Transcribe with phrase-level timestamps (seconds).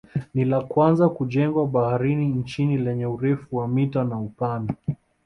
[0.33, 4.73] Ni la kwanza kujengwa baharini nchini lenye urefu wa mita na upana